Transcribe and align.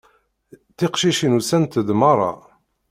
Tiqcicin 0.77 1.37
usant-d 1.39 1.73
merra. 2.01 2.31